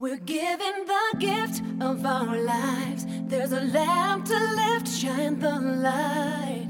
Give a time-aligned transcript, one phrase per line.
[0.00, 3.04] We're given the gift of our lives.
[3.26, 6.68] There's a lamp to lift, shine the light.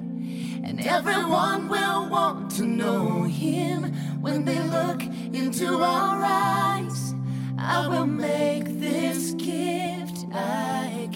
[0.65, 7.15] And everyone will want to know him when they look into our eyes.
[7.59, 11.11] I will make this gift I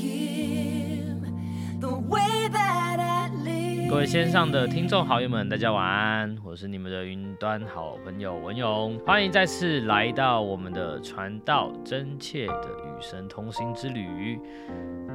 [3.93, 14.41] 各位线上的听众好友们，大家晚安，我是你们的云端好朋友文勇，欢迎再次来到我们的传道真切的与神同行之旅。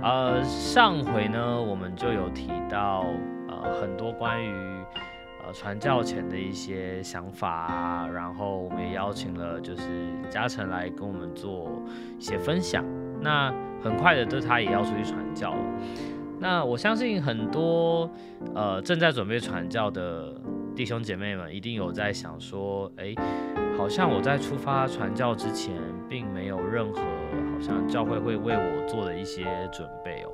[0.03, 3.03] 呃，上回呢，我们就有提到
[3.49, 4.53] 呃很多关于
[5.43, 9.81] 呃传教前的一些想法，然后我们也邀请了就是
[10.29, 11.81] 嘉诚来跟我们做
[12.19, 12.85] 一些分享。
[13.19, 13.51] 那
[13.81, 15.59] 很快的，对他也要出去传教了。
[16.39, 18.09] 那我相信很多
[18.53, 20.33] 呃正在准备传教的
[20.75, 23.13] 弟兄姐妹们，一定有在想说，哎，
[23.77, 25.73] 好像我在出发传教之前，
[26.07, 30.31] 并没有任何好像教会会为我做的一些准备哦。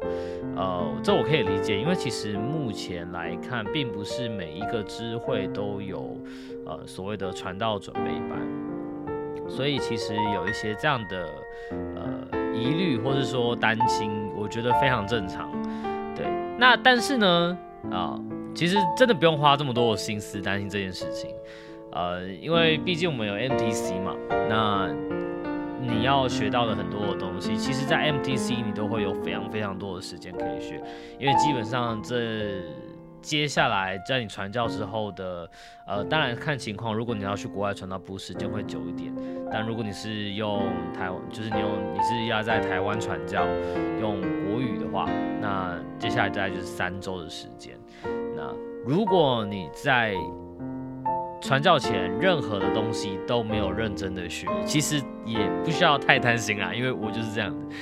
[0.58, 6.18] 呃，这我可以理解，因为其实目前来看，并不是每一个支会都有
[6.66, 11.30] 呃所谓的传道准备班，所以其实有一些这样的
[11.96, 15.50] 呃疑虑或者说担心，我觉得非常正常。
[16.64, 17.58] 那但是呢，
[17.92, 18.18] 啊，
[18.56, 21.30] 其实真的不用花这么多的心思担心这件事情，
[21.92, 24.16] 呃，因为毕竟我们有 MTC 嘛，
[24.50, 24.90] 那
[25.82, 30.82] 你要学到的很多的东西，其实在 MTC 你都会有非常非常多的时间可以学，
[31.20, 32.62] 因为基本上这
[33.24, 35.50] 接下来在你传教之后的，
[35.88, 39.12] 呃，当然看情况，如果你要去国外传道部，时间会久一点，
[39.50, 40.62] 但如果你是用
[40.94, 43.48] 台湾，就是你用你是要在台湾传教，
[44.02, 45.10] 用国语的话，
[45.42, 47.80] 那接下来大概就是三周的时间。
[48.36, 48.54] 那
[48.86, 50.14] 如果你在
[51.42, 57.76] 传教前任何的东西都没有认真的学，其实也不需要太担心啦，因为我就是这样的，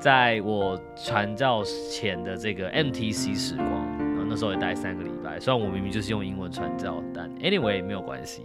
[0.00, 3.95] 在我传教前的这个 MTC 时光，
[4.28, 8.42] 那时候也待三个礼拜，虽然我明明就是用英文传教，但 anyway 没有关系，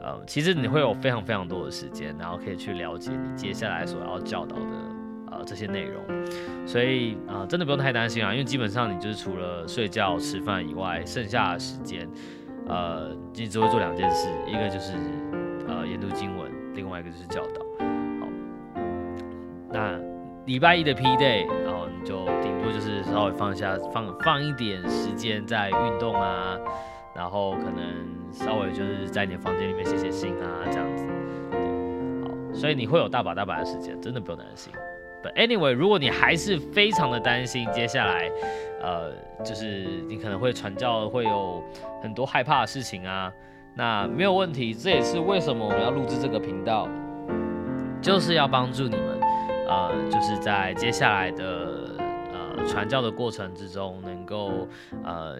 [0.00, 4.62] 呃，其实你会有非常非常多的时间，然后可以去了解你接下来所要教导的
[5.30, 6.02] 呃这些内容，
[6.66, 12.08] 所以啊、呃真的不用太担心啊，因为基本上你就是除了睡觉、吃饭以外，剩下的时间。
[12.70, 14.92] 呃，你只会做两件事，一个就是
[15.66, 17.62] 呃研读经文，另外一个就是教导。
[18.20, 18.28] 好，
[19.72, 19.98] 那
[20.44, 21.46] 礼拜一的 P day，
[22.08, 26.56] 就顶多就是稍微放下放放一点时间在运动啊，
[27.14, 31.06] 然后可能稍微就是在你的房间里面写写信啊，这样子。
[32.22, 34.72] 好，所以你会有大把大把的时间，真的不用担心。
[35.22, 38.30] 但 anyway，如果你还是非常的担心接下来，
[38.80, 39.12] 呃，
[39.44, 41.62] 就是你可能会传教会有
[42.00, 43.30] 很多害怕的事情啊，
[43.74, 46.88] 那没有问题，这也是为什么我们要录制这个频道，
[48.00, 49.20] 就是要帮助你们，
[49.68, 51.87] 呃，就是在接下来的
[52.66, 54.66] 传教的过程之中，能够
[55.04, 55.36] 呃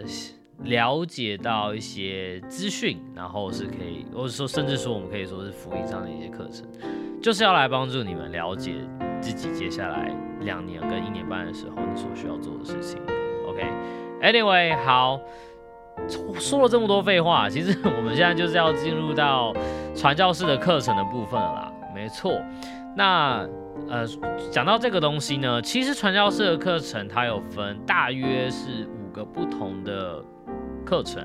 [0.65, 6.67] 了解到一些资讯，然后是可以，或者说甚至说我们可以说是福音上的一些课程，
[7.23, 8.75] 就是要来帮助你们了解。
[9.21, 13.03] 自己接下来两年跟一年半的时候，你所需要做的事情。
[13.49, 15.21] OK，Anyway，、好，
[16.39, 19.53] 说了这么多废话，其实我们现在就是要进入到
[19.93, 21.73] 传教士的课程的部分了啦。
[21.93, 22.41] 没错，
[22.97, 23.45] 那
[23.89, 24.07] 呃，
[24.51, 30.23] 讲到这个东西呢，其实传教士的课程它有分大约是五个不同的
[30.85, 31.23] 课程，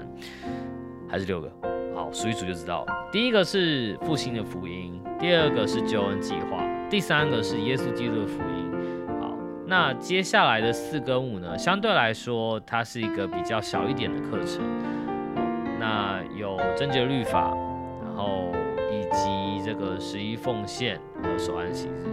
[1.10, 1.52] 还是六个？
[1.96, 2.86] 好，数一数就知道。
[3.12, 6.64] 第一个是复兴的福音，第二个是救恩计划。
[6.90, 8.72] 第三个是耶稣基督的福音。
[9.20, 9.36] 好，
[9.68, 14.62] 那接下来的四跟五呢，相对来说，它是一个比较小一点的课程。
[15.80, 17.56] 那有贞洁律法，
[18.04, 18.52] 然后
[18.90, 22.13] 以及这个十一奉献和守安息日。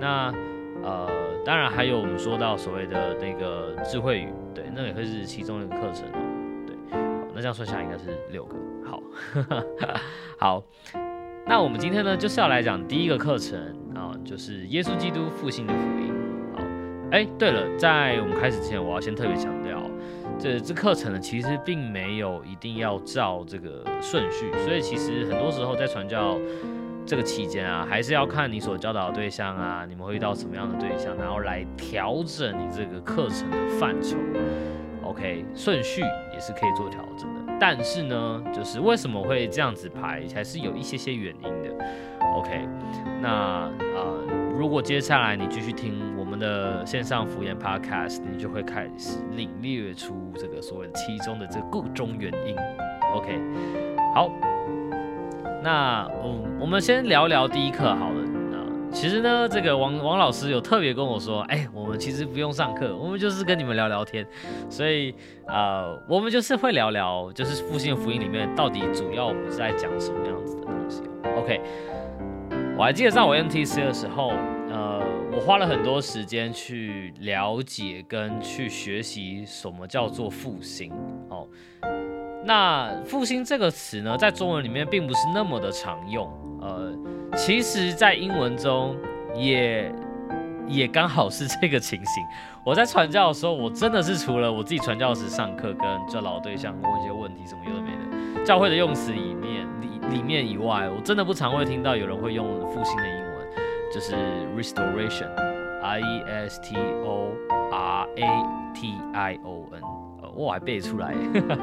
[0.00, 0.32] 那
[0.82, 1.08] 呃，
[1.44, 6.66] 当然还有我们说到所谓的那个智慧语，对，那也会是其中一个课程哦。
[6.66, 6.98] 对，好，
[7.34, 8.56] 那这样算下来应该是六个。
[8.84, 9.02] 好，
[10.38, 10.62] 好。
[11.48, 13.56] 那我们今天呢，就是要来讲第一个课程
[13.94, 16.12] 啊，就是耶稣基督复兴的福音。
[16.56, 16.62] 好，
[17.12, 19.80] 哎，对了，在我们开始之前，我要先特别强调，
[20.40, 26.36] 这这课程呢，其实并没有一定要照这个顺序，所以其实很多时候在传教
[27.06, 34.16] 这个期间啊，还是要看你所教导的对象啊，你们会遇到什么样的对象，然后来调整你这个课程的范畴。
[35.04, 37.54] OK，顺序也是可以做调整的。
[37.60, 41.86] 但是呢，就是为什么会这样子排，还是有一些些原因的。
[42.34, 42.68] OK，
[43.22, 44.24] 那呃，
[44.58, 52.56] 如果接下来你继续听我们的线上福言 Podcast，你就会开始领略出这个所谓其中的这个各种原因。
[53.14, 53.40] OK，
[54.12, 54.28] 好，
[55.62, 58.20] 那嗯，我们先聊聊第一课好了。
[58.52, 58.62] 啊，
[58.92, 64.24] 其实呢，这个王王老师有特别跟我说，哎，我们其实不用上课，我们就是跟你们聊聊天。
[64.70, 65.14] 所以，
[65.46, 71.02] 呃，我们就是会聊聊，就是复兴福音里面到底主要我们是在讲什么样子的东西。
[71.36, 71.60] OK，
[72.78, 74.28] 我还记得在我 NTC 的时候，
[74.70, 80.92] 呃，我花了很多时间去了解跟去学习什么叫做复兴。
[81.28, 81.46] 哦，
[82.46, 86.96] 那复兴这个词呢，在中文里面并不是那么的常用，呃。
[87.36, 88.96] 其实，在英文中
[89.34, 89.92] 也
[90.66, 92.24] 也刚好是这个情形。
[92.64, 97.90] 我在传教的时候，我真的是除了我自己传教时上课跟这老对象问一些问题，什么有的没
[98.38, 103.46] 的，教会的用词里面里里面以外，我真的不常会听到有人会用复兴的英文，
[103.92, 104.14] 就是
[104.56, 107.34] restoration，r e s t o
[107.70, 109.82] r a t i o n，
[110.36, 111.14] 我还背出来。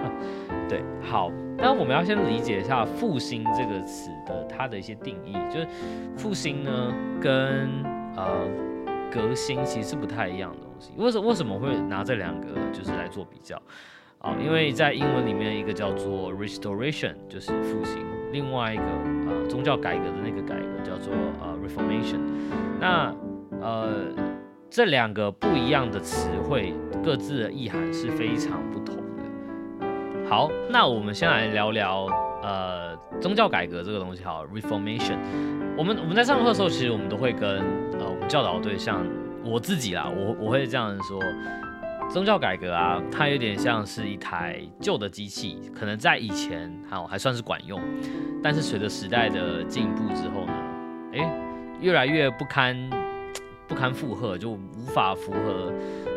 [0.67, 5.67] 对，好，那我们要先理解一下“复兴”这个词的它的一些定义，就是
[6.17, 7.69] 复兴呢跟
[8.15, 8.47] 呃
[9.11, 10.91] 革新其实是不太一样的东西。
[10.97, 13.61] 为什为什么会拿这两个就是来做比较
[14.19, 14.35] 啊？
[14.43, 17.99] 因为在英文里面一个叫做 restoration，就是复兴；
[18.31, 18.83] 另外一个
[19.27, 22.19] 呃宗教改革的那个改革叫做呃 reformation。
[22.79, 23.13] 那
[23.61, 24.07] 呃
[24.69, 26.73] 这两个不一样的词汇，
[27.03, 30.29] 各自的意涵是非常不同的。
[30.29, 32.07] 好，那我们先来聊聊
[32.41, 35.17] 呃宗教改革这个东西好，reformation。
[35.77, 37.57] 我们我们在上课的时候，其实我们都会跟
[37.99, 39.05] 呃我们教导对象，
[39.43, 41.19] 我自己啦，我我会这样说，
[42.09, 47.81] 宗教改革啊，它有点像是一台旧的机器，可能在以前好还算是管用，
[48.41, 50.53] 但是随着时代的进步之后呢，
[51.13, 51.39] 哎，
[51.81, 52.89] 越来越不堪
[53.67, 55.73] 不堪负荷，就无法符合。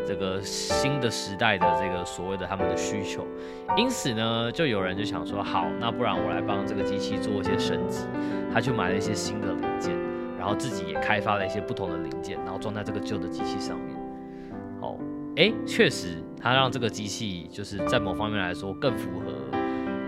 [0.07, 3.27] 这个新的时代的这个所谓的他们的需求，
[3.75, 8.07] 因此呢，就有人就想说，好，那不然我来帮这个机器做一些升级。
[8.53, 9.93] 他去买了一些新的零件，
[10.39, 13.95] 然后自己也开发了一些不同的零件，然后装在这个旧的机器上面。
[14.79, 14.97] 好，
[15.35, 19.33] 哎，确实，他让这个机器就是在某方面来说更符合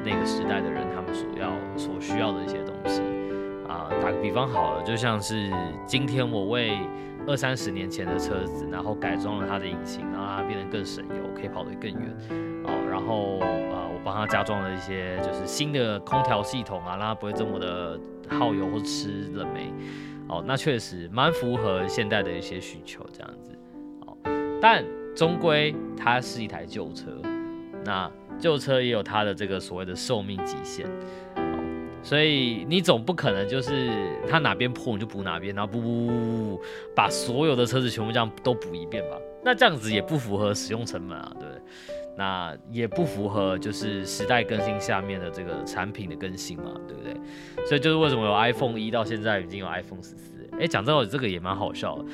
[0.06, 3.02] 那个时代的人他们所要所需要的一些东西。
[3.68, 5.52] 啊，打个比方好了，就像是
[5.86, 6.80] 今天我为
[7.30, 12.18] 二三十年前的车子，然后改装了它的引擎，让它变得更省油，可以跑得更远。
[12.64, 19.72] 哦，然后呃，我帮它加装了一些就是新的空调系统啊，让它不会这么的耗油或吃冷媒。
[20.28, 23.52] 哦，那确实蛮符合现代的一些需求这样子。
[24.08, 24.18] 哦，
[24.60, 24.84] 但
[25.16, 27.12] 终归它是一台旧车，
[27.86, 30.88] 那旧车也有它的这个所谓的寿命极限。
[32.02, 33.90] 所以你总不可能就是
[34.30, 36.62] 它哪边破你就补哪边，然后补补补补补，
[36.96, 39.18] 把所有的车子全部这样都补一遍吧？
[39.44, 41.62] 那这样子也不符合使用成本啊，对不对？
[42.18, 47.14] 那也不符合就是时代更新下面的这个产品的更新嘛，对不对？
[47.66, 50.50] 所以就是为什么有 iPhone 一到现在已经有 iPhone 十四？
[50.60, 52.06] 哎，讲真，我这个也蛮好笑的。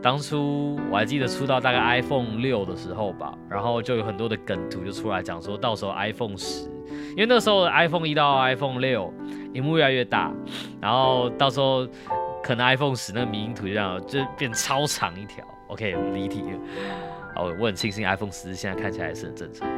[0.00, 6.66] 当初我还记得出到大概 iPhone 六的时候吧，然后就有很多的梗图就出来讲说到时候 iPhone 十，
[7.10, 9.12] 因为那时候 iPhone 一到 iPhone 六，
[9.52, 10.32] 屏幕越来越大，
[10.80, 11.86] 然后到时候
[12.42, 15.44] 可能 iPhone 十那个迷因图就这样就变超长一条。
[15.68, 16.58] OK，我们离题了。
[17.34, 19.68] 好，我很庆幸 iPhone 十现在看起来是很正常。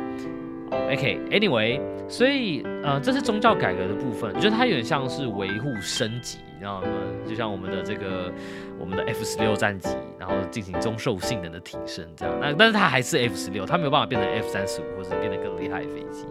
[0.91, 1.79] OK，Anyway，
[2.09, 6.89] 所以呃，这是宗教改革的部分，我觉得它有点像是维护升级，你知道吗？
[7.29, 8.33] 就像我们的这个
[8.79, 12.35] 我们的 F 十六战机，然后进行中受性能的提升，这样。
[12.41, 16.27] 那但是它还是 F 十六，它没有办法变成 F 三十五或者变得更厉害的飞机。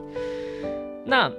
[1.05, 1.31] 那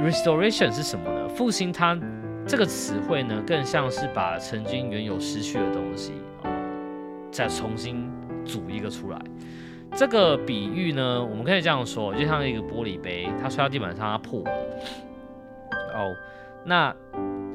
[0.00, 1.28] Restoration 是什么呢？
[1.28, 1.98] 复兴它
[2.46, 6.12] 这个词汇呢，更像是把曾经原有失去的东西
[6.42, 6.50] 啊，
[7.30, 8.10] 再重新
[8.44, 9.18] 组一个出来。
[9.94, 14.50] 这个比喻呢，我们可以这样说，就像一个玻璃杯，它摔到地板上，它破了。
[15.94, 16.16] 哦，
[16.64, 16.96] 那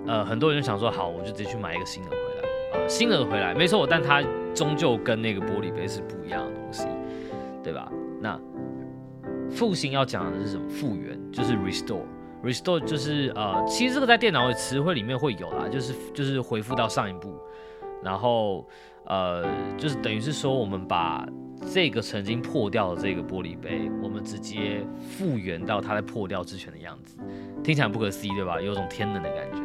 [0.05, 6.88] 呃，很多人就想说，好，我就直接去买一个新的回来，啊，新的回来，没错，但它终究跟那个玻璃杯是不一样的东西，
[7.63, 7.91] 对吧？
[8.21, 8.39] 那
[9.49, 10.69] 复兴要讲的是什么？
[10.69, 17.33] 复原就是 restore，restore 就是呃，其实这个在电脑的词汇里面会有啦，就是就是回复到上一步，
[18.03, 18.67] 然后
[19.05, 19.45] 呃，
[19.77, 21.27] 就是等于是说我们把。
[21.73, 27.17] 这个曾经破掉的这个玻璃杯，我们直接复原到它在破掉之前的样子，
[27.63, 28.61] 听起来不可思议，对吧？
[28.61, 29.59] 有种天能的感觉。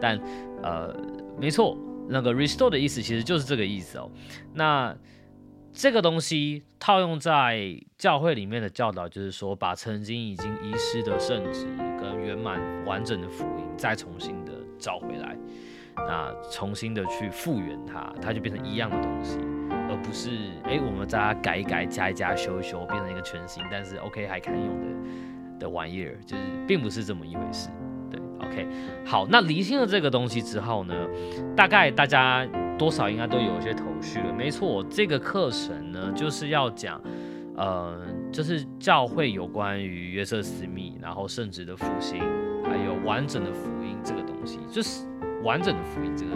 [0.00, 0.20] 但
[0.64, 0.92] 呃，
[1.40, 4.10] 没错，那个 restore 的意思其实就是这个意思哦。
[4.52, 4.92] 那
[5.72, 11.66] 这个东西套用在教会里面的教导，就是说把曾经已经遗失的圣旨
[12.00, 15.36] 跟圆满完整的福音再重新的找回来，
[15.96, 19.38] 那重新的去复原它，它就变成一样的东西。
[19.90, 20.30] 而不是
[20.64, 27.70] 哎，我们再改一改、加一加、修一修，变成一个全新，但是 OK 还堪用的的玩意儿，就是并不是这么一回事。
[28.10, 28.66] 对 OK，
[29.06, 30.94] 好，那厘清了这个东西之后呢，
[31.56, 32.46] 大概大家
[32.78, 34.32] 多少应该都有一些头绪了。
[34.32, 37.00] 没错，这个课程呢就是要讲，
[37.56, 42.20] 呃，就是教会有关于约瑟斯密，然后圣职的复兴，
[42.64, 45.04] 还有完整的福音这个东西，就是
[45.42, 46.30] 完整的福音这个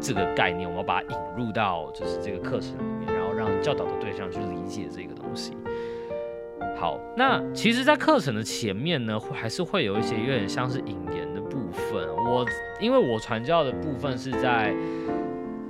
[0.00, 5.56] 这个概念，我们要把它引入到就是这个课程里面，然后让教导的对象去理解这个东西。
[6.78, 12.08] 好，那其实，在课程的前面呢，还是会有一些有点像是引言的部分。
[12.24, 12.46] 我
[12.80, 14.74] 因为我传教的部分是在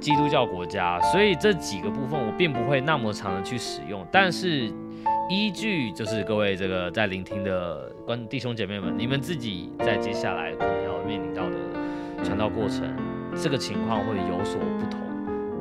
[0.00, 4.04] 基督教国家，所以这几个部分我并不会那么长的去使用。
[4.10, 4.72] 但是
[5.28, 11.56] 依据就是各位这个在聆听的关弟兄姐妹们，你们自己在接下来可能要面临到的
[12.24, 12.82] 传道过程，
[13.36, 14.98] 这个情况会有所不同。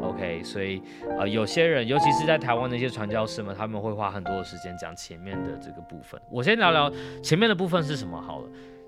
[0.01, 0.81] OK，所以
[1.19, 6.19] 呃，有些人，尤其是在台湾的一些传教士们，他们会花很多的时间讲前面的这个部分。
[6.31, 6.91] 我先聊聊
[7.21, 8.45] 前面的部分是什么好了。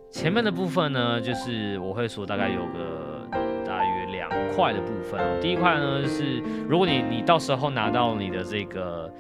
[0.09, 3.10] 前面的部分呢，就是我会说大概有个
[4.55, 5.19] 块的部分。
[5.41, 9.11] 第一块呢是，如果你你到时候拿到你的这个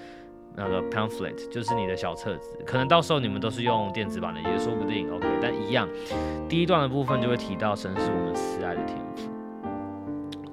[0.55, 5.11] 那个 pamphlet，就是你的小册子，可能到时候你们都是用电子版的，也说不定。
[5.13, 5.87] OK，但一样，
[6.49, 9.29] 第一段的部分就会提到神是我们慈爱的天赋。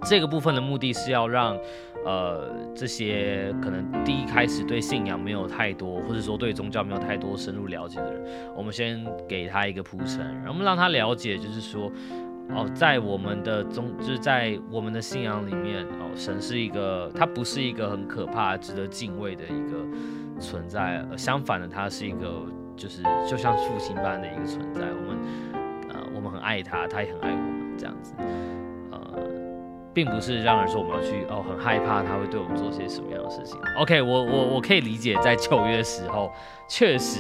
[0.05, 1.59] 这个部分的目的是要让，
[2.07, 8.23] 呃，这些可能第一开始对信仰没有太多，或者说对宗教没有太多深入了解的人，
[8.57, 11.91] 我们先给他一个铺陈，然后让他了解，就是说，
[12.51, 19.79] 哦，在我们的宗，就是在我们的信仰里面，哦，神是一个，他不是一个很可怕、值得敬畏的一个
[20.41, 22.43] 存在，相反的，他是一个，
[22.77, 25.19] 就是就像父亲般的一个存在，我们，
[25.91, 28.15] 呃，我们很爱他，他也很爱我们，这样子。
[28.91, 28.99] 呃
[29.95, 33.59] 并不是让人说我们要去哦，很害怕他会对我们做些什么样的事情。
[33.77, 36.31] OK，我我我可以理解，在旧约时候，
[36.69, 37.19] 确实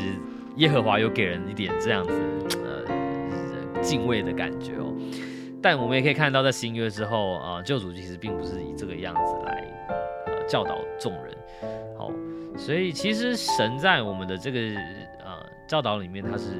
[0.56, 2.12] 耶和华有给人一点这样子
[2.62, 2.85] 呃
[3.80, 4.94] 敬畏的感觉哦。
[5.62, 9.64] 但我们也可以看到，在新约之后啊，救主其实并不是以这个样子来
[10.28, 11.37] 呃教导众人。
[11.97, 12.12] 好，
[12.56, 14.58] 所以其实神在我们的这个
[15.25, 16.54] 呃教导里面，他是。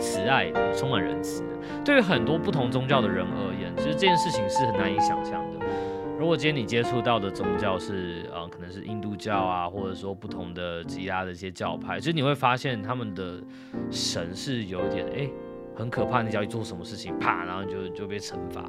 [0.00, 1.48] 慈爱的，充满仁慈的。
[1.84, 5.66] 对于很多不同宗教的人而言，其实这件事情是很难以想象的。
[6.18, 13.42] 如果今天你接触到的宗教是，呃，可能是印度教啊，或者说不同的其他的一些教派，其实你会发现他们的
[13.90, 15.28] 神是有一点，哎，
[15.80, 16.22] 很可怕。
[16.22, 18.64] 你只要一做什么事情，啪，然后就就被惩罚。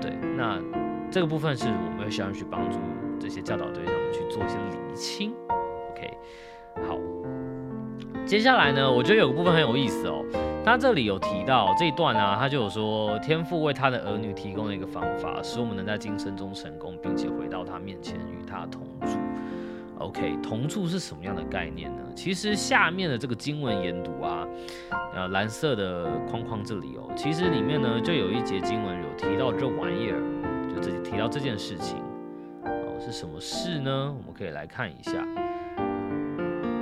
[0.00, 0.60] 对，那
[1.10, 2.78] 这个部分是我们会希望去帮助
[3.18, 5.32] 这些教导对象们去做一些厘清。
[5.92, 6.10] OK，
[6.86, 6.98] 好。
[8.26, 10.24] 接下来呢，我觉得有个部分很有意思哦。
[10.64, 19.18] 他这里有提到这一段啊，他就有说天父为他的儿女提供了一个方法，使我们能在今生中成功，并且回到他面前与他同住。
[20.04, 22.02] OK，同住是什么样的概念呢？
[22.14, 24.46] 其实下面的这个经文研读啊，
[25.14, 30.20] 呃，蓝色的框框这里哦，其实里面呢就有一节经文有提到这玩意儿，
[30.74, 31.96] 就这里提到这件事情
[32.64, 34.14] 哦，是什么事呢？
[34.14, 35.26] 我们可以来看一下。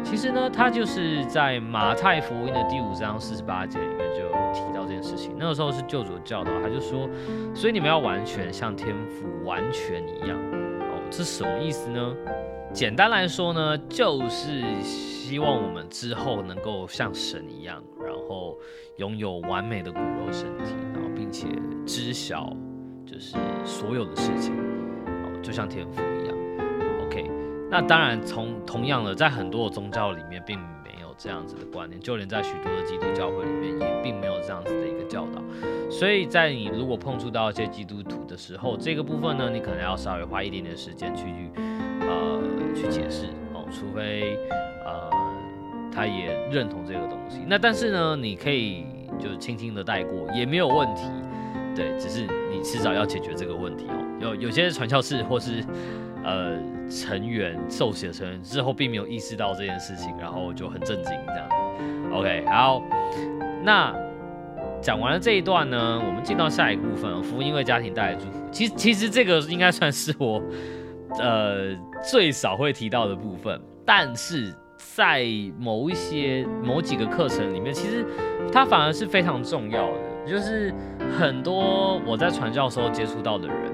[0.03, 5.33] 其实呢，他就是在马太福音的第五章四十八节里面就提到这件事情。
[5.39, 7.09] 那个时候是救主的教导，他就说
[7.55, 10.37] ：“所以你们要完全像天父完全一样。”
[10.91, 12.15] 哦，这什么意思呢？
[12.73, 18.57] 简单来说呢，就是希望我们之后能够像神一样，然后
[18.97, 21.47] 拥有完美的骨肉身体，然后并且
[21.87, 22.51] 知晓
[23.05, 24.55] 就是所有的事情，
[25.07, 26.37] 哦，就像天父一样。
[27.07, 27.31] OK。
[27.71, 35.43] 那当然，从同样的，在很多的宗教里面，并没有这样子的观念，就连在许多的基督教会里面，也并没有这样子的一个教导。
[35.91, 41.25] 所以在你如果碰触到一些基督徒的时候，这个部分呢，你可能要稍微花一点点时间去
[42.13, 44.37] 呃去解释哦，除非
[44.85, 45.11] 呃
[45.93, 47.41] 他也认同这个东西。
[47.47, 48.87] 那但是呢，你可以
[49.19, 51.03] 就轻轻的带过，也没有问题。
[51.75, 54.19] 对，只是你迟早要解决这个问题哦。
[54.21, 55.65] 有有些传教士或是。
[56.25, 56.57] 呃，
[56.89, 61.49] 成员受洗的成员之后并没有意识到这件事情，然后就很震惊这样。
[62.13, 62.81] OK，好，
[63.65, 63.93] 那
[64.81, 68.39] 讲完了这一段呢，我们进到下一个部分，福音为家庭带来祝福。
[68.53, 70.41] 其实其实这个应该算是我
[71.19, 75.25] 呃最少会提到的部分，但是在
[75.59, 78.05] 某一些某几个课程里面，其实
[78.53, 80.13] 它反而是非常重要的。
[80.25, 80.73] 就是
[81.19, 83.73] 很多我在传教时候接触到的人，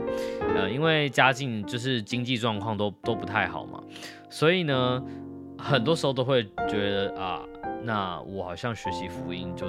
[0.56, 3.78] 呃，因为家境就是经济状况都都不太好嘛，
[4.30, 5.02] 所以呢，
[5.58, 7.42] 很多时候都会觉得啊，
[7.82, 9.66] 那我好像学习福音就，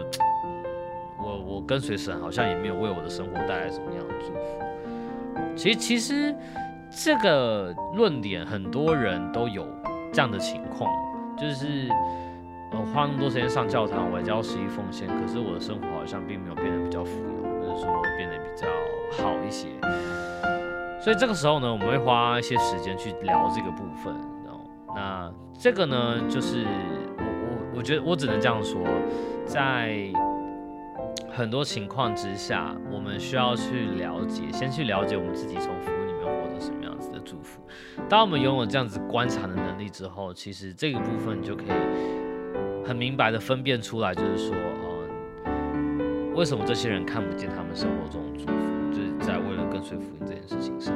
[1.21, 5.55] 我我跟随神好像也没有为我的生活带来什么样的祝福。
[5.57, 6.33] 其实其实
[6.91, 9.65] 这个论点很多人都有
[10.11, 10.89] 这样的情况，
[11.37, 11.87] 就是
[12.71, 18.67] 呃花那么多时间上教堂，我也交十一奉献，可是我的生活好像并没有变得比较富有，或者说变得比较
[19.23, 19.67] 好一些。
[20.99, 24.13] 所以这个时候呢，我们会花一些时间去聊这个部分。
[24.95, 26.65] 那这个呢，就是
[27.17, 28.81] 我我我觉得我只能这样说，
[29.45, 29.95] 在
[31.31, 35.69] 很多情况之下，我们需要去了解，先去了解我们自己从
[38.09, 41.67] 当我们拥有这样子观察的能力之后，其实这个部分就可以
[42.83, 44.55] 很明白的分辨出来，就是说，
[45.45, 50.91] 嗯，为什么这些人看不见他们生活中的祝福，就是在为了跟随福音这件事情上，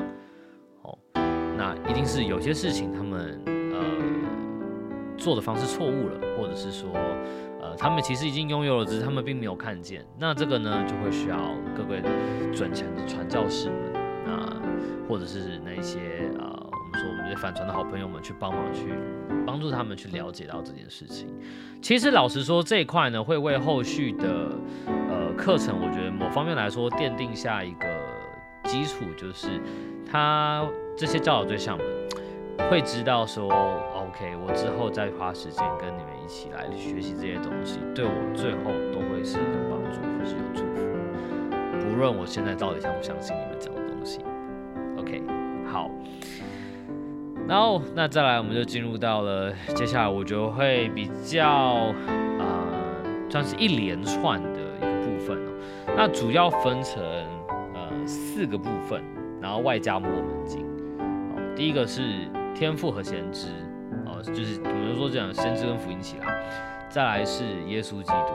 [0.81, 0.97] 好，
[1.55, 3.79] 那一定是有些事情他们呃。
[5.15, 6.89] 做的方式错误了，或者是说，
[7.61, 10.03] 呃，他们其实已经拥有了，只是他们并没有看见。
[10.19, 11.37] 那这个呢，就会需要
[11.77, 12.01] 各位
[12.51, 13.93] 准前的传教士们，
[14.25, 14.61] 啊，
[15.07, 15.99] 或者是那些
[16.37, 16.52] 啊，
[17.23, 18.93] 们说我们这些反传的好朋友们去帮忙去
[19.45, 21.27] 帮助他们去了解到这件事情。
[21.81, 24.51] 其实老实说，这一块呢，会为后续的
[24.87, 27.87] 呃课程，我觉得某方面来说奠定下一个
[28.65, 29.47] 基础，就是
[30.09, 31.85] 他这些教导对象们
[32.69, 33.49] 会知道说。
[34.13, 40.85] OK，我之后再花时间跟你们一起来学习这些东西，对我最后都会是有帮助或是有祝福。
[41.81, 44.19] 不论我现在到底相不相信你们讲的东西。
[44.97, 45.23] OK，
[45.65, 45.89] 好。
[47.47, 51.93] 然后那再来，我们就进入到了接下来，我觉得会比较
[52.39, 55.51] 呃，算是一连串的一个部分哦。
[55.95, 57.03] 那主要分成
[57.73, 59.03] 呃四个部分，
[59.41, 60.61] 然后外加摩门经。
[60.99, 62.01] 好，第一个是
[62.55, 63.49] 天赋和先知。
[64.05, 68.33] 哦就是比如说讲先知跟福音起来，再来是耶稣基督，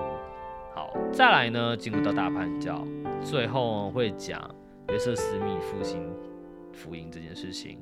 [0.74, 2.84] 好，再来呢进入到大叛教，
[3.22, 4.38] 最后会讲
[4.90, 6.12] 约瑟斯密复兴
[6.72, 7.78] 福音这件事情，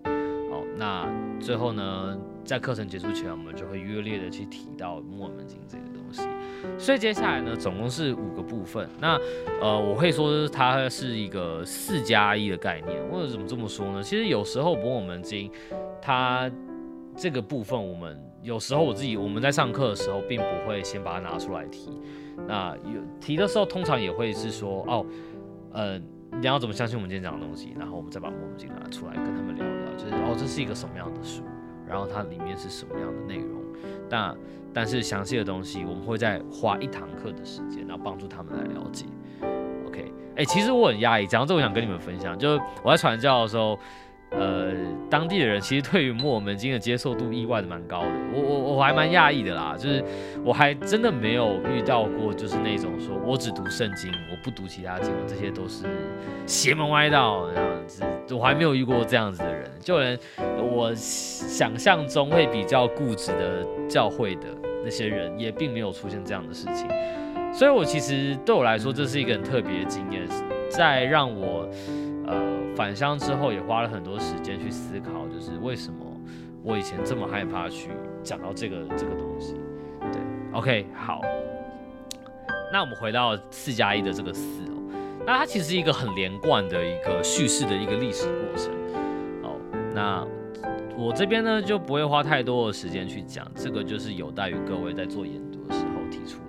[0.56, 1.06] 好，那
[1.38, 6.22] 最后呢在课程结束前，我们就会约略的去提到末门经这个东西，
[6.78, 9.18] 所以接下来呢总共是五个部分，那
[9.60, 14.02] 呃我会说它是一个四加一的概念，或者怎么这么说呢？
[14.02, 15.50] 其实有时候末门经
[16.00, 16.50] 它。
[17.18, 21.90] 这个部分，我们有时候我自己我们在上课的时候，并不会先把它拿出来提。
[22.46, 25.06] 那有提的时候，通常也会是说，哦，
[25.72, 27.72] 呃，你要怎么相信我们今天讲的东西？
[27.78, 29.64] 然后我们再把墨镜拿出来跟他们聊，
[30.12, 31.42] 哦，这是一个什么样的书？
[31.86, 33.62] 然后它里面是什么样的内容？
[34.08, 34.34] 那
[34.72, 39.06] 但是详细的东西，我们会再花一堂课的时间，然后帮助他们来了解。
[39.86, 43.78] OK，哎，其实我很压抑，讲这，我想跟你们分享，就是我在传教的时候。
[44.30, 44.72] 呃，
[45.08, 50.04] 当地的人其实对于《墨门经》的接受度意外的蛮高的，我我我还蛮讶异的啦，就是
[50.44, 55.84] 我还真的没有遇到过，就是那种说我只读圣经，我不读其他经文，这些都是
[56.44, 58.02] 邪门歪道这样子，
[58.34, 60.18] 我还没有遇过这样子的人，就连
[60.60, 64.48] 我想象中会比较固执的教会的
[64.84, 66.88] 那些人，也并没有出现这样的事情，
[67.54, 70.26] 所以我其实对我来说，这是一个很特别的经验，
[70.68, 71.66] 在让我。
[72.26, 75.98] 呃返乡之后也花了很多时间去思考，就是为什么
[76.62, 77.90] 我以前这么害怕去
[78.22, 79.54] 讲到这个这个东西。
[80.12, 80.20] 对
[80.52, 81.20] ，OK，好。
[82.72, 84.82] 那我们回到四加一的这个四哦，
[85.24, 88.72] 那它其实一个很连贯的一个叙事的一个历史过程。
[89.42, 89.56] 哦，
[89.94, 90.26] 那
[90.96, 96.40] 我这边呢就不会花太多的时间去讲，这个就是有待于各位在做研读的时候提出。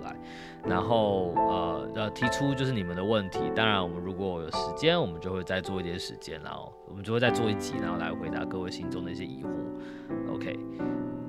[0.66, 9.48] 然后呃呃提出就是你们的问题，当然我们如果有时间，我们就会再做一点时间，然后我们就会再做一集，然后来回答各位心中的一些疑惑。
[10.34, 10.60] OK，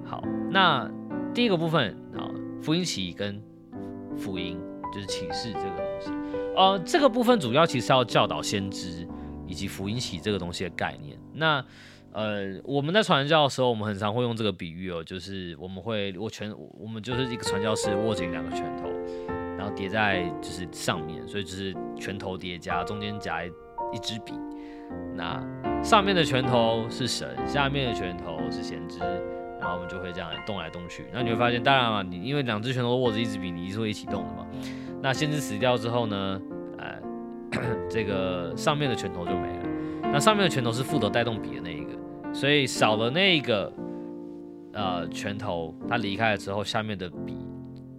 [0.04, 0.90] 好，那
[1.32, 2.30] 第一个部分啊，
[2.62, 3.40] 福音起跟
[4.16, 4.60] 福音
[4.92, 6.10] 就是启示这个东西，
[6.56, 9.06] 呃，这个部分主要其实要教导先知
[9.46, 11.16] 以及福音起这个东西的概念。
[11.34, 11.64] 那
[12.10, 18.87] 呃，我们在传教的时候，我们很常会用这个比喻哦，就是我们会握拳，我们就是一个传教士握紧两个拳头，
[19.58, 24.32] 然后叠在就是上面，所以就是拳头叠加，中间夹一支笔。
[25.14, 25.44] 那
[25.82, 29.00] 上面的拳头是神，下面的拳头是先知，
[29.60, 31.04] 然后我们就会这样动来动去。
[31.12, 34.46] 那你会发现，当然了，你因为两只拳头握着一支笔，你是会一起动的嘛。
[35.02, 36.40] 那先知死掉之后呢，
[36.78, 37.02] 呃，
[37.90, 39.66] 这个上面的拳头就没了。
[40.12, 41.90] 那上面的拳头是负责带动笔的那一个。
[42.32, 43.72] 所以少了那一个
[44.72, 47.36] 呃拳头，他离开了之后，下面的笔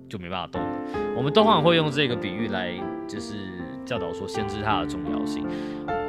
[0.08, 0.70] 就没办法动了。
[1.20, 2.72] 我们通常会用这个比喻来，
[3.06, 3.36] 就是
[3.86, 5.46] 教导说先知它的重要性。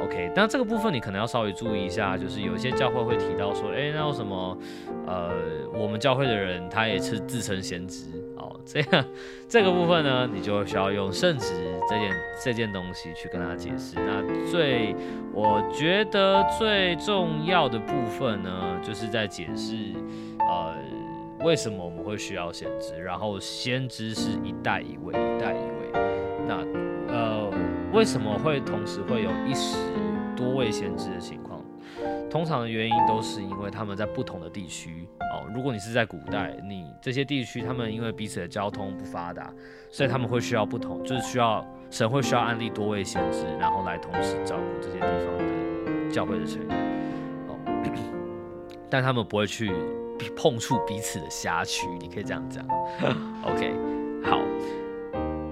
[0.05, 4.57] OK，但这个部分你可能要稍微注意一下，就是有一些教会会提到说，哎，那有什么
[5.05, 5.33] 呃，
[5.73, 8.05] 我们教会的人他也是自称先知。
[8.63, 9.05] 这样，
[9.49, 11.53] 这个部分呢，你就需要用圣旨
[11.89, 13.95] 这件这件东西去跟他解释。
[13.97, 14.95] 那最
[15.33, 19.75] 我觉得最重要的部分呢，就是在解释，
[20.39, 20.75] 呃，
[21.43, 22.95] 为什么我们会需要先知？
[22.95, 25.91] 然后先知是一代一位，一代一位。
[26.47, 26.57] 那
[27.07, 27.51] 呃，
[27.93, 29.77] 为什么会同时会有一时
[30.35, 31.63] 多位先知的情况？
[32.29, 35.49] 通常的原因都是因为他们在不同的地区哦。
[35.53, 39.51] 如果你是在古代，你这些地区他们因为彼此的交通不发达，
[39.89, 46.77] 所以他们会需要不同，就是需要神会需要安利多位先知，然后来同时照顾这些地方的教会的成员
[47.47, 47.59] 哦。
[48.89, 49.69] 但他们不会去
[50.35, 52.63] 碰触彼此的辖区，你可以这样讲。
[53.43, 53.73] OK，
[54.23, 54.39] 好。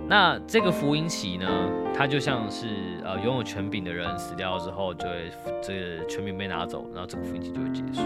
[0.07, 1.47] 那这个福音起呢，
[1.93, 2.67] 它就像是
[3.03, 8.01] 呃拥有权柄的人死掉之后，就会这个权柄被拿走，然后这个福音期就会结束。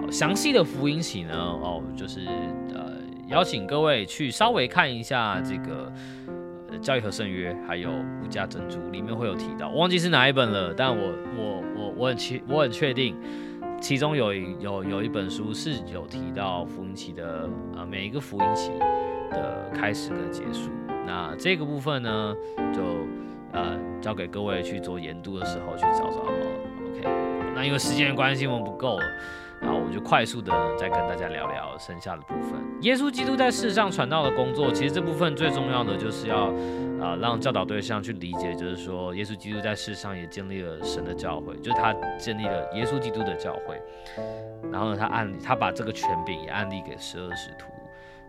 [0.00, 2.26] 好，详细的福音起呢，哦，就是
[2.74, 2.92] 呃
[3.28, 5.90] 邀请各位去稍微看一下这个
[6.80, 7.88] 《教育和圣约》，还有
[8.22, 13.16] 《五家珍珠》，里面会有提到，忘记是哪一本了，但我我我我很确我很确定，
[13.80, 18.70] 其中有有有一本书是有提到福音期的呃每一个福音期
[19.30, 20.70] 的开始跟结束。
[21.06, 22.36] 那这个部分呢，
[22.72, 22.82] 就
[23.52, 26.46] 呃交给各位去做研读的时候去找找好了。
[26.90, 27.08] OK，
[27.54, 29.04] 那因为时间的关系我们不够了，
[29.60, 32.60] 然后我就快速的再跟大家聊聊剩下的部分。
[32.82, 36.52] 耶稣基督在世上传道的工作，其实这部分最重要的就是要
[37.00, 43.80] 啊让教导对象去理解，就是说耶稣基督在世上也建立了神的教会，就是他建立了耶稣基督的教会，
[44.70, 47.66] 然后呢他按他把这个权柄也案例给十二使徒，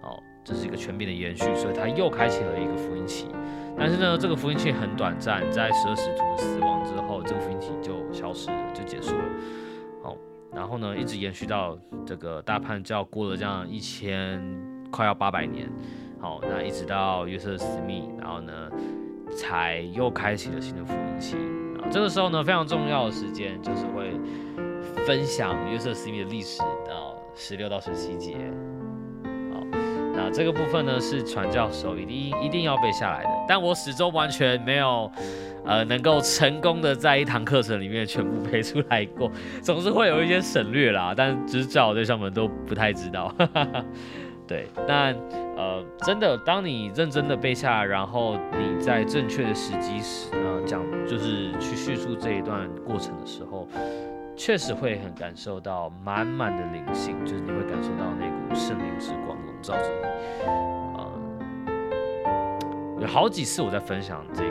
[0.02, 0.22] 哦。
[0.44, 3.28] 这是一个权柄的延续，所以他又开启了一个福音期。
[3.78, 9.24] 但是呢，这个福音期很短暂，在十二使徒死亡之后，这个福音期就消失了，就结束了。
[10.02, 10.18] 好，
[10.52, 14.44] 然后呢，一直延续到这个大叛教过了这样一千
[14.92, 15.70] 快要八百年。
[16.22, 18.54] 好，那一直到约瑟斯密，然后呢，
[19.36, 21.36] 才又开启了新的福音期。
[21.82, 24.14] 啊，这个时候呢，非常重要的时间就是会
[25.04, 28.36] 分享约瑟斯密的历史到十六到十七节。
[29.52, 29.66] 好
[30.14, 35.12] 那这个部分呢，是传教授一定一定要背下来的，但我始终完全没有，
[35.66, 39.32] 呃，能够成功的在一堂课程里面全部背出来过，
[39.64, 43.34] 总是会有一些省略啦，但只是教对象们都不太知道。
[44.48, 45.16] 对，但
[45.62, 53.68] 呃，真的，当你认真的背下，然后你在正确的时机时，呃，讲就是去叙述这一段过程的时候。
[54.34, 60.06] 确实会很感受到满满的灵性，就是你会感受到那股圣灵之光笼罩着你。
[60.96, 61.12] 呃，
[63.02, 64.50] 有好几次我在分享这个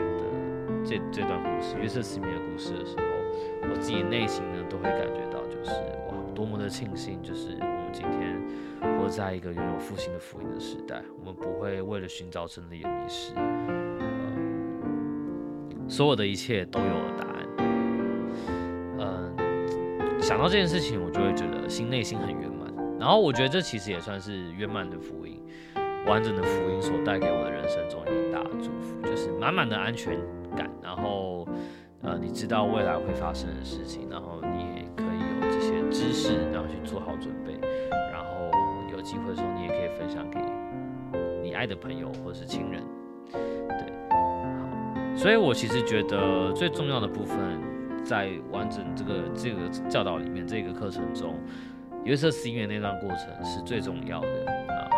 [0.84, 3.02] 这这段故事约瑟斯密的故事的时候，
[3.68, 5.72] 我自己内心呢都会感觉到，就是
[6.08, 7.56] 哇，多么的庆幸，就是
[7.92, 8.40] 今天
[8.98, 13.42] 活在一个拥有复兴的福音的时代，我们不会为了寻找真理而迷失，呃，
[15.88, 17.46] 所有的一切都有了答案。
[18.98, 19.30] 嗯
[20.20, 22.70] 想到这件事情，我就会觉得心内心很圆满。
[22.98, 25.42] 然后我觉得这其实也算是圆满的福音，
[26.06, 30.16] 完整的福音所带给我的人生中一个大的祝福，就是满满的安全
[30.54, 30.70] 感。
[30.82, 31.48] 然后，
[32.02, 37.49] 呃，你知道未来会发生的事情，然后你也可以有这些知识，然后去做好准备。
[39.00, 40.38] 有机会的时候，你也可以分享给
[41.42, 42.82] 你爱的朋友或者是亲人。
[43.32, 45.16] 对，好。
[45.16, 47.38] 所以我其实觉得最重要的部分。
[48.02, 51.34] 在完整这个这个教导里面，这个课程中，
[52.02, 54.28] 约瑟斯音那段过程是最重要的
[54.68, 54.88] 啊。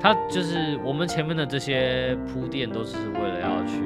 [0.00, 3.82] 他就是我们前面的这些铺垫，都是为了要去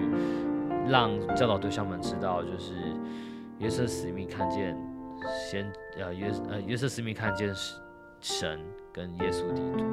[0.86, 2.74] 让教导对象们知道，就是
[3.58, 4.76] 约瑟斯密看见
[5.50, 5.66] 先
[5.98, 7.48] 呃约呃约瑟斯密看见
[8.20, 8.58] 神
[8.92, 9.84] 跟耶稣基督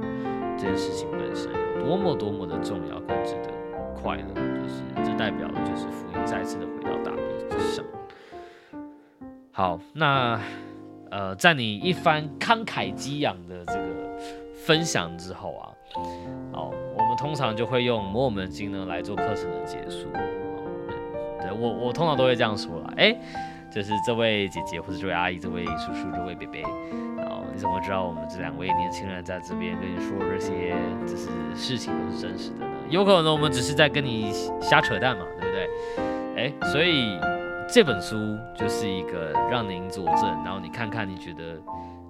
[0.57, 3.51] 这件事情本身有多么多么的重要跟值得
[3.93, 7.85] 快乐，就是这代表的就是福音再次的回到大地之上。
[9.51, 10.39] 好，那
[11.11, 14.19] 呃，在你一番慷慨激昂的这个
[14.65, 15.71] 分享之后啊，
[16.51, 20.07] 好，我们通常就会用《摩尔门经》呢来做课程的结束。
[21.39, 23.15] 对我，我通常都会这样说啦，哎，
[23.71, 26.59] 就是这位姐姐或者这位阿姨、这位叔叔、这位伯伯，
[27.25, 32.71] 哦你怎么知道我们这两位年轻人在这边跟你说这些，就是事情都是真实的呢？
[32.89, 35.69] 有可能我们只是在跟你瞎扯淡嘛，对不对？
[36.37, 37.19] 哎，所以。
[37.67, 38.15] 这本书
[38.55, 41.59] 就是一个让您佐证，然后你看看，你觉得，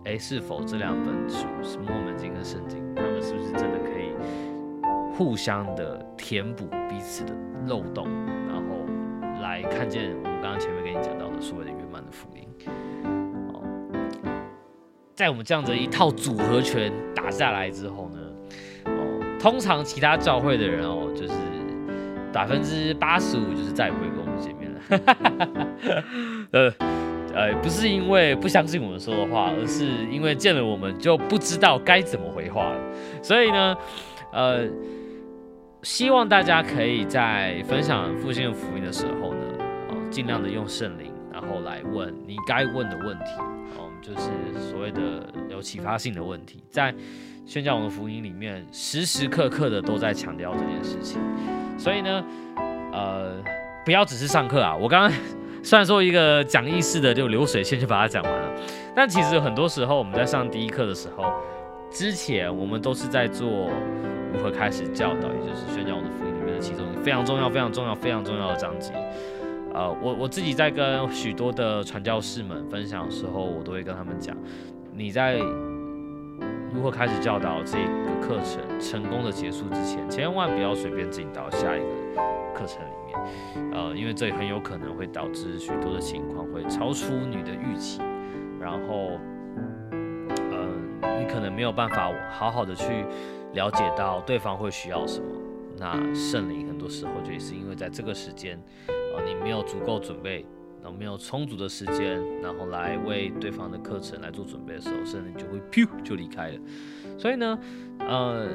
[0.04, 4.12] 哎，是否这两本书是《摩门经》跟《圣经》，他们是不是真的可以
[5.16, 7.32] 互相的填补彼此的
[7.68, 8.06] 漏洞，
[8.50, 8.86] 然后
[9.42, 12.46] 来看见我们刚刚前面跟你讲到的所谓的圆满的福音。
[15.16, 18.20] 在我们这样子一套组合拳打下来之后呢，
[18.84, 21.34] 哦，通常其他教会的人哦，就是
[22.34, 24.70] 百分之八十五就是再也不会跟我们见面。
[24.90, 26.04] 哈哈哈哈哈，
[26.52, 26.74] 呃，
[27.34, 32.78] 呃，不是因为不相信我们说的话，而是因为见了我们就不知道该怎么回话了。
[33.24, 33.78] 所以呢，
[34.34, 34.68] 呃，
[35.82, 39.40] 希望大家可以在分享复兴的福音的时候呢，
[39.92, 43.32] 哦，尽量的用圣灵，然后来问你该问的问题，
[44.06, 44.30] 就是
[44.70, 45.02] 所谓的
[45.50, 46.94] 有启发性的问题，在
[47.44, 51.20] 宣教我的福音里面，时时刻刻的都在强调这件事情。
[51.76, 52.24] 所以呢，
[52.94, 53.42] 呃，
[53.84, 55.12] 不要只是上课啊，我刚刚。
[55.64, 58.52] 虽然说一个讲义式的就流水线就把它讲完了，
[58.96, 61.24] 但其实很多时候我们在上第一课的时候，
[61.90, 63.72] 之前我们都是在做
[64.32, 68.92] 如何开始教导，也就是宣讲我的福音里面的其中非常重要、非常重要、非常重要的章节。
[69.76, 74.34] 呃，我我自己在跟许多的传教士们分享的时候，我都会跟他们讲，
[74.94, 75.38] 你在
[76.74, 81.86] 如何开始教导这个课程成功的结束之前，千万不要随便进到下一个
[82.54, 83.74] 课程里面。
[83.74, 88.00] 呃，因为这很有可能会导致许多的情况会超出你的预期，
[88.62, 89.20] 然后，
[89.92, 93.06] 呃，你可能没有办法好好的去
[93.54, 95.28] 了解到对方会需要什么。
[95.78, 98.58] 那圣灵很多时候就是因为在这个时间，
[99.26, 100.46] 你没有足够准备，
[100.82, 106.60] 然后没有充足的时间，然后来为对方的课程来做准备的时候，甚至你就会噗就离开了。
[107.18, 107.60] 所以呢，
[108.00, 108.48] 呃，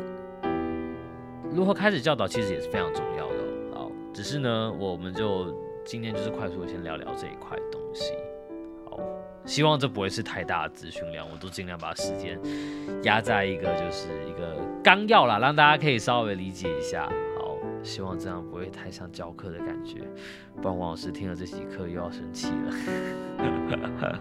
[1.51, 3.35] 如何开始教导其实也是非常重要的。
[3.73, 8.13] 好只是呢，我们就今天就是快速先聊聊这一块东西。
[8.89, 8.99] 好，
[9.45, 12.39] 希望这不会是太大的资讯量，我都尽量把时间
[13.05, 17.11] 压在一个就是一个纲要啦，让大家可以稍微理解一下。
[17.83, 20.01] 希望这样不会太像教课的感觉，
[20.61, 24.21] 不然王老师听了这节课又要生气了。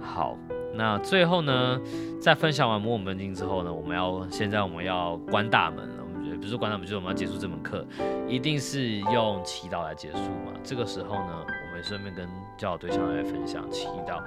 [0.00, 0.36] 好，
[0.74, 1.80] 那最后呢，
[2.20, 5.94] 在分享完《魔本经》之后呢，我们要现在我们要关大门了。
[6.02, 7.84] 我们不是关他们，就是我们要结束这门课，
[8.26, 10.52] 一定是用祈祷来结束嘛。
[10.62, 14.22] 这个时候呢，我们顺便跟教导对象来分享，祈祷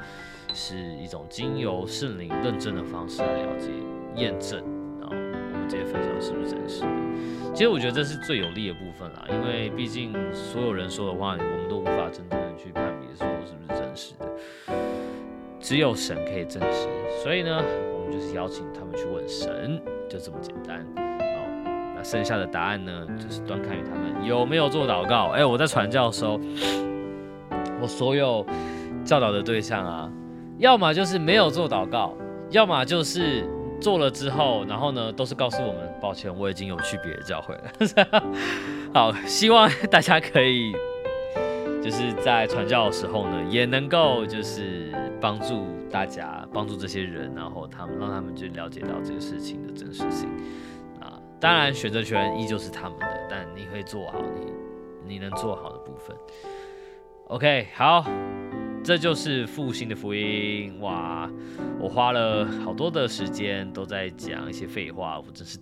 [0.54, 3.72] 是一种经由圣灵认证的方式来了解、
[4.16, 4.64] 验证，
[5.64, 6.88] 们这些分享是不是真实的。
[7.54, 14.28] 其实我觉得这是最有利的部分啦，因为毕竟所有人说的话，我们都无法真正的去判别说是不是真实的，
[15.60, 16.90] 只有神可以证实。
[17.24, 20.86] 所以呢，我们就是邀请他们去问神，就这么简单。
[22.04, 25.28] 剩下的答案呢，就是端看于他们有没有做祷告。
[25.28, 26.38] 哎，我在传教的时候，
[27.80, 28.46] 我所有
[29.06, 30.12] 教导的对象啊，
[30.58, 32.14] 要么就是没有做祷告，
[32.50, 33.48] 要么就是
[33.84, 38.24] 做了之后，然后呢，都是告诉我们，抱歉，我已经有去别的教会了。
[38.96, 40.72] 好，希望大家可以
[41.84, 50.30] 就是在传教的时候呢，也能够就是帮助大家，帮助这些人，然后他们让他们就了解到这个事情的真实性。
[51.40, 54.54] 当然，选择权依旧是他们的，但你可以做好你
[55.06, 56.16] 你能做好的部分。
[57.28, 58.06] OK，好，
[58.84, 60.78] 这就是复兴的福音。
[60.82, 61.30] 哇，
[61.80, 65.58] 我花了好多的时间都在讲一些废话，我真是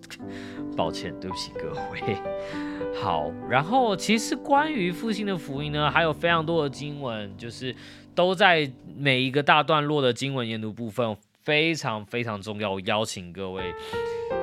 [0.76, 2.16] 抱歉，对不起各位。
[3.00, 7.74] 好，然后其实关于复兴的福音呢，还有非常多的经文，就是
[8.14, 11.16] 都在每一个大段落的经文研读部分。
[11.44, 13.74] 非常非常重要，我邀请各位，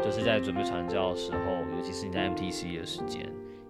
[0.04, 1.38] 就是在准备传教的时候，
[1.74, 3.26] 尤其是你在 MTC 的时间，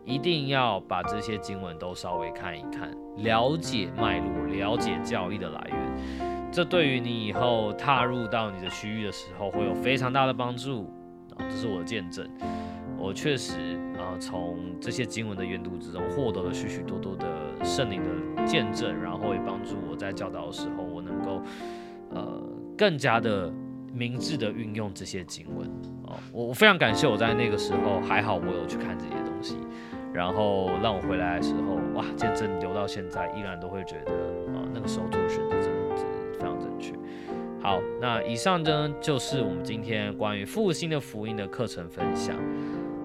[0.10, 6.50] 一定要把这些经文都稍微看一看，了解脉络，了解教义的来源。
[6.52, 10.92] 这对于你以后踏入到你的区域的时候，会有非常大的帮助。
[11.38, 12.28] 啊，这是我的见证，
[12.98, 17.28] 我确实啊，从这些经文的阅读之中，获得了许许多多的
[17.64, 21.42] 圣灵的见证，然后也帮助我在教导的时候，我能够，
[22.10, 22.42] 呃。
[22.78, 23.52] 更加的
[23.92, 25.68] 明智的运用这些经文
[26.08, 29.58] 哦，我我非常感谢我在那个时候还好我有去看这些东西，
[30.14, 34.12] 然后让我回来的时候哇，见证留到现在依然都会觉得
[34.54, 36.94] 啊那个时候做的选择真的是非常正确。
[37.62, 42.36] 好，那以上呢就是我们今天关于复兴的福音的课程分享。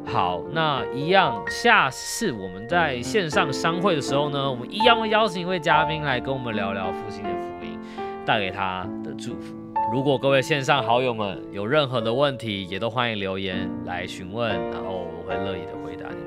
[0.06, 7.78] 好，那一样下次我们在线上商会的时候呢，我们一样会邀请一位嘉宾来跟我们聊聊复兴的福音，
[8.24, 9.54] 带给他的祝福。
[9.92, 16.23] 如果各位线上好友们有任何的问题，也都欢迎留言来询问，然后我会乐意的回答你。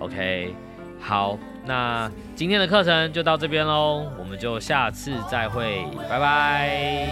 [0.00, 0.54] OK，
[0.98, 7.08] 好，那今天的课程就到这边喽，我们就下次再会，拜拜。